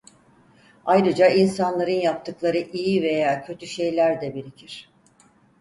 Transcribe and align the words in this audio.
Ayrıca 0.85 1.27
insanların 1.27 1.91
yaptıkları 1.91 2.57
iyi 2.57 3.01
veya 3.03 3.45
kötü 3.45 3.67
şeyler 3.67 4.21
de 4.21 4.35
birikir. 4.35 4.89